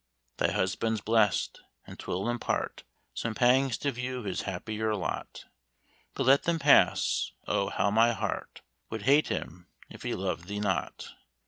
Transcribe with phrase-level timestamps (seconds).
[0.37, 2.81] Thy husband's blest and 'twill impart
[3.13, 5.45] Some pangs to view his happier lot:
[6.15, 7.69] But let them pass Oh!
[7.69, 11.09] how my heart Would hate him, if he loved thee not!